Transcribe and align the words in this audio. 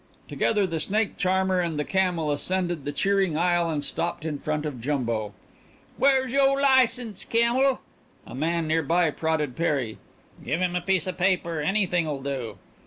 Together 0.27 0.65
the 0.65 0.79
snake 0.79 1.15
charmer 1.15 1.59
and 1.59 1.77
the 1.77 1.85
camel 1.85 2.31
ascended 2.31 2.85
the 2.85 2.91
cheering 2.91 3.37
aisle 3.37 3.69
and 3.69 3.83
stopped 3.83 4.25
in 4.25 4.39
front 4.39 4.65
of 4.65 4.81
Jumbo. 4.81 5.31
"Where's 5.97 6.33
yo 6.33 6.53
license, 6.53 7.23
camel?" 7.23 7.81
A 8.25 8.33
man 8.33 8.65
near 8.65 8.81
by 8.81 9.11
prodded 9.11 9.55
Perry. 9.55 9.99
"Give 10.43 10.59
him 10.59 10.75
a 10.75 10.81
piece 10.81 11.05
of 11.05 11.19
paper. 11.19 11.59
Anything'll 11.59 12.23
do." 12.23 12.57